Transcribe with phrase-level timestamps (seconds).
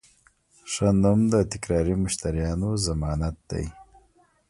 [0.71, 3.65] ښه نوم د تکراري مشتریانو ضمانت دی.